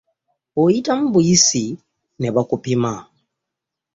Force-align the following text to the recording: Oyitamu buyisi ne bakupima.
Oyitamu 0.61 1.05
buyisi 1.13 1.63
ne 2.19 2.29
bakupima. 2.35 2.93